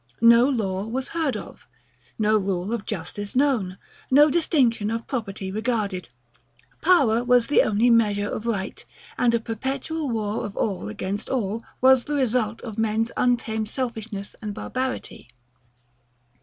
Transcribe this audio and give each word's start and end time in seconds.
No 0.23 0.47
law 0.47 0.87
was 0.87 1.09
heard 1.09 1.37
of: 1.37 1.67
No 2.17 2.35
rule 2.35 2.73
of 2.73 2.87
justice 2.87 3.35
known: 3.35 3.77
No 4.09 4.31
distinction 4.31 4.89
of 4.89 5.05
property 5.05 5.51
regarded: 5.51 6.09
Power 6.81 7.23
was 7.23 7.45
the 7.45 7.61
only 7.61 7.91
measure 7.91 8.27
of 8.27 8.47
right; 8.47 8.83
and 9.15 9.35
a 9.35 9.39
perpetual 9.39 10.09
war 10.09 10.43
of 10.43 10.57
all 10.57 10.89
against 10.89 11.29
all 11.29 11.63
was 11.81 12.05
the 12.05 12.15
result 12.15 12.61
of 12.63 12.79
men's 12.79 13.11
untamed 13.15 13.69
selfishness 13.69 14.33
and 14.41 14.55
barbarity. 14.55 15.27